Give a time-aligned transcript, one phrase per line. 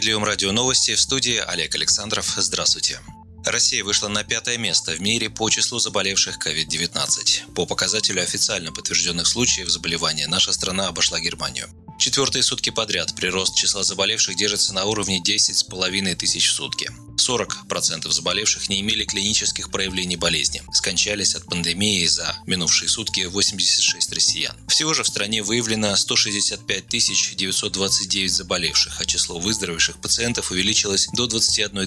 [0.00, 2.32] справедливом радио новости в студии Олег Александров.
[2.34, 3.00] Здравствуйте.
[3.44, 7.52] Россия вышла на пятое место в мире по числу заболевших COVID-19.
[7.52, 11.68] По показателю официально подтвержденных случаев заболевания наша страна обошла Германию.
[11.98, 16.90] Четвертые сутки подряд прирост числа заболевших держится на уровне 10,5 тысяч в сутки.
[17.30, 20.62] 40% заболевших не имели клинических проявлений болезни.
[20.72, 24.56] Скончались от пандемии за минувшие сутки 86 россиян.
[24.68, 26.88] Всего же в стране выявлено 165
[27.36, 31.86] 929 заболевших, а число выздоровевших пациентов увеличилось до 21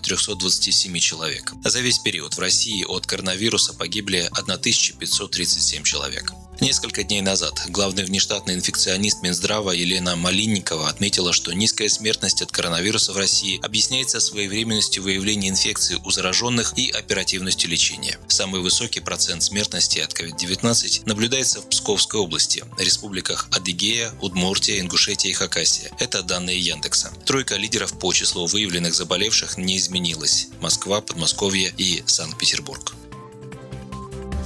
[0.00, 1.52] 327 человек.
[1.64, 6.32] За весь период в России от коронавируса погибли 1537 человек.
[6.60, 13.12] Несколько дней назад главный внештатный инфекционист Минздрава Елена Малинникова отметила, что низкая смертность от коронавируса
[13.12, 18.18] в России объясняется своевременностью выявления инфекции у зараженных и оперативностью лечения.
[18.28, 25.34] Самый высокий процент смертности от COVID-19 наблюдается в Псковской области, республиках Адыгея, Удмуртия, Ингушетия и
[25.34, 25.90] Хакасия.
[25.98, 27.12] Это данные Яндекса.
[27.26, 32.94] Тройка лидеров по числу выявленных заболевших не изменилась– Москва, Подмосковье и Санкт-Петербург.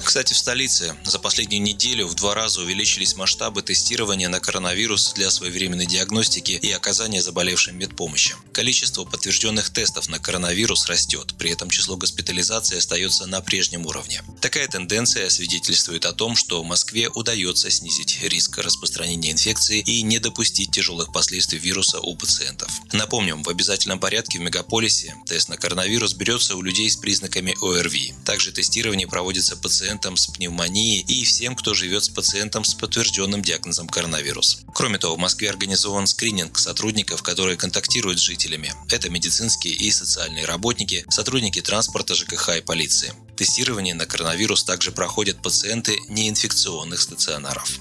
[0.05, 5.31] Кстати, в столице за последнюю неделю в два раза увеличились масштабы тестирования на коронавирус для
[5.31, 8.35] своевременной диагностики и оказания заболевшим медпомощи.
[8.53, 14.23] Количество подтвержденных тестов на коронавирус растет, при этом число госпитализаций остается на прежнем уровне.
[14.41, 20.71] Такая тенденция свидетельствует о том, что Москве удается снизить риск распространения инфекции и не допустить
[20.71, 22.71] тяжелых последствий вируса у пациентов.
[22.93, 28.15] Напомним, в обязательном порядке в мегаполисе тест на коронавирус берется у людей с признаками ОРВИ.
[28.25, 33.41] Также тестирование проводится пациентам пациентам с пневмонией и всем, кто живет с пациентом с подтвержденным
[33.41, 34.61] диагнозом коронавирус.
[34.75, 38.75] Кроме того, в Москве организован скрининг сотрудников, которые контактируют с жителями.
[38.91, 43.15] Это медицинские и социальные работники, сотрудники транспорта, ЖКХ и полиции.
[43.35, 47.79] Тестирование на коронавирус также проходят пациенты неинфекционных стационаров.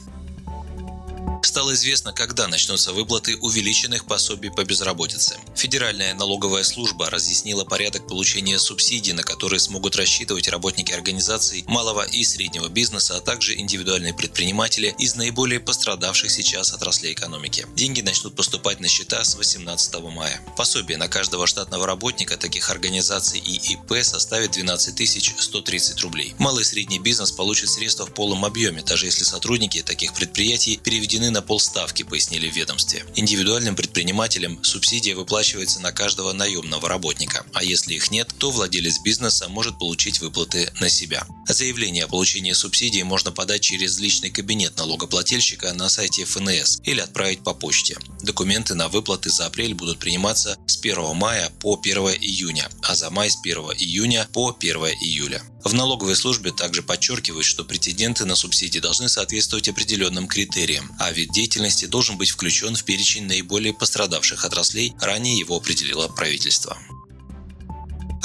[1.68, 5.38] Стало известно, когда начнутся выплаты увеличенных пособий по безработице.
[5.54, 12.24] Федеральная налоговая служба разъяснила порядок получения субсидий, на которые смогут рассчитывать работники организаций малого и
[12.24, 17.68] среднего бизнеса, а также индивидуальные предприниматели из наиболее пострадавших сейчас отраслей экономики.
[17.76, 20.40] Деньги начнут поступать на счета с 18 мая.
[20.56, 26.34] Пособие на каждого штатного работника таких организаций и ИП составит 12 130 рублей.
[26.38, 31.30] Малый и средний бизнес получит средства в полном объеме, даже если сотрудники таких предприятий переведены
[31.30, 33.04] на полставки, пояснили в ведомстве.
[33.16, 39.48] Индивидуальным предпринимателям субсидия выплачивается на каждого наемного работника, а если их нет, то владелец бизнеса
[39.50, 41.26] может получить выплаты на себя.
[41.48, 47.44] Заявление о получении субсидии можно подать через личный кабинет налогоплательщика на сайте ФНС или отправить
[47.44, 47.98] по почте.
[48.22, 53.10] Документы на выплаты за апрель будут приниматься с 1 мая по 1 июня, а за
[53.10, 55.42] май с 1 июня по 1 июля.
[55.64, 61.32] В налоговой службе также подчеркивают, что претенденты на субсидии должны соответствовать определенным критериям, а вид
[61.32, 66.78] деятельности должен быть включен в перечень наиболее пострадавших отраслей, ранее его определило правительство.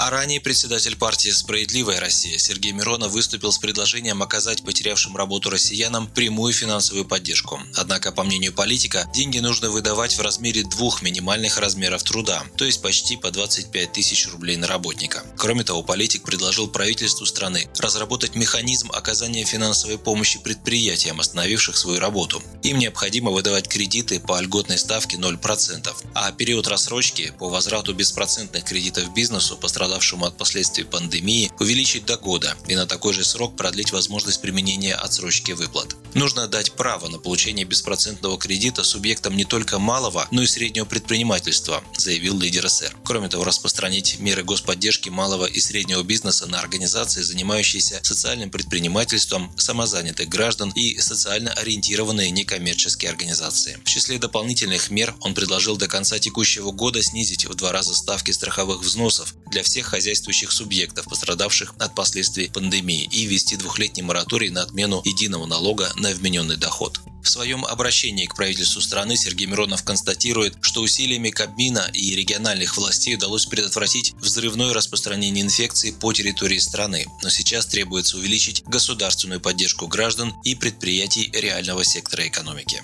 [0.05, 6.09] А ранее председатель партии «Справедливая Россия» Сергей Миронов выступил с предложением оказать потерявшим работу россиянам
[6.09, 7.61] прямую финансовую поддержку.
[7.77, 12.83] Однако, по мнению политика, деньги нужно выдавать в размере двух минимальных размеров труда, то есть
[12.83, 15.25] почти по 25 тысяч рублей на работника.
[15.37, 22.43] Кроме того, политик предложил правительству страны разработать механизм оказания финансовой помощи предприятиям, остановивших свою работу.
[22.65, 29.15] Им необходимо выдавать кредиты по льготной ставке 0%, а период рассрочки по возврату беспроцентных кредитов
[29.15, 33.93] бизнесу пострадал пострадавшему от последствий пандемии, увеличить до года и на такой же срок продлить
[33.93, 35.97] возможность применения отсрочки выплат.
[36.15, 41.83] Нужно дать право на получение беспроцентного кредита субъектам не только малого, но и среднего предпринимательства,
[41.97, 42.97] заявил лидер СР.
[43.05, 50.29] Кроме того, распространить меры господдержки малого и среднего бизнеса на организации, занимающиеся социальным предпринимательством, самозанятых
[50.29, 53.79] граждан и социально ориентированные некоммерческие организации.
[53.85, 58.31] В числе дополнительных мер он предложил до конца текущего года снизить в два раза ставки
[58.31, 64.63] страховых взносов для всех хозяйствующих субъектов, пострадавших от последствий пандемии, и ввести двухлетний мораторий на
[64.63, 67.01] отмену единого налога на вмененный доход.
[67.23, 73.15] В своем обращении к правительству страны Сергей Миронов констатирует, что усилиями Кабмина и региональных властей
[73.15, 80.35] удалось предотвратить взрывное распространение инфекции по территории страны, но сейчас требуется увеличить государственную поддержку граждан
[80.43, 82.83] и предприятий реального сектора экономики.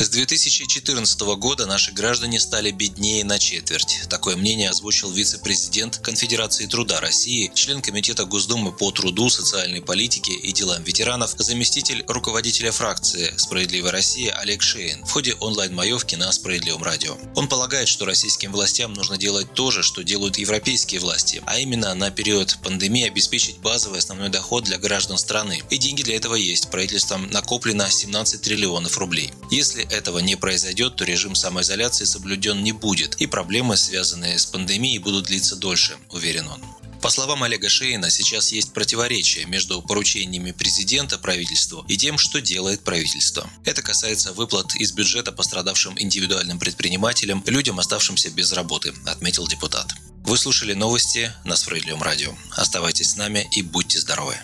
[0.00, 4.02] С 2014 года наши граждане стали беднее на четверть.
[4.08, 10.52] Такое мнение озвучил вице-президент Конфедерации труда России, член Комитета Госдумы по труду, социальной политике и
[10.52, 17.18] делам ветеранов, заместитель руководителя фракции «Справедливая Россия» Олег Шейн в ходе онлайн-маевки на Справедливом радио.
[17.34, 21.92] Он полагает, что российским властям нужно делать то же, что делают европейские власти, а именно
[21.96, 25.60] на период пандемии обеспечить базовый основной доход для граждан страны.
[25.70, 26.70] И деньги для этого есть.
[26.70, 29.32] Правительством накоплено 17 триллионов рублей.
[29.50, 34.98] Если этого не произойдет, то режим самоизоляции соблюден не будет, и проблемы, связанные с пандемией,
[34.98, 36.62] будут длиться дольше, уверен он.
[37.00, 42.82] По словам Олега Шейна, сейчас есть противоречие между поручениями президента правительству и тем, что делает
[42.82, 43.48] правительство.
[43.64, 49.94] Это касается выплат из бюджета пострадавшим индивидуальным предпринимателям, людям, оставшимся без работы, отметил депутат.
[50.24, 52.34] Вы слушали новости на Справедливом радио.
[52.56, 54.36] Оставайтесь с нами и будьте здоровы.